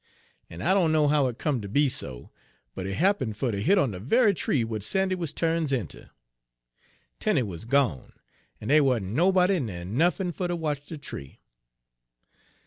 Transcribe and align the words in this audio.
En 0.49 0.63
I 0.63 0.73
dunno 0.73 1.09
how 1.09 1.27
it 1.27 1.37
come 1.37 1.61
to 1.61 1.69
be 1.69 1.87
so, 1.87 2.31
but 2.73 2.87
he 2.87 2.93
happen 2.93 3.33
fer 3.33 3.51
ter 3.51 3.59
hit 3.59 3.77
on 3.77 3.91
de 3.91 3.99
ve'y 3.99 4.33
tree 4.35 4.63
w'at 4.63 4.81
Sandy 4.81 5.13
wuz 5.13 5.27
turns 5.31 5.71
inter. 5.71 6.09
Tenie 7.19 7.43
wuz 7.43 7.65
gone, 7.67 8.13
en 8.59 8.69
dey 8.69 8.81
wa'n't 8.81 9.05
nobody 9.05 9.59
ner 9.59 9.85
nuffin 9.85 10.31
fer 10.33 10.47
ter 10.47 10.55
watch 10.55 10.87
de 10.87 10.97
tree. 10.97 11.39